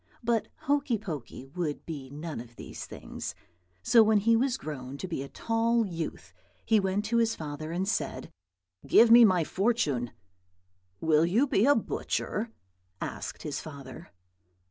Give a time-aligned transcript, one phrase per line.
[0.23, 3.35] But Hokey Pokey would be none of these things;
[3.83, 6.33] so when he was grown to be a tall youth
[6.65, 8.31] he went to his father and said,
[8.87, 10.09] "Give me my fortune."
[11.01, 12.49] "'Will you be a butcher?'
[12.99, 14.09] asked his father.